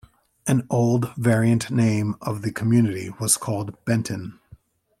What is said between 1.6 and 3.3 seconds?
name of the community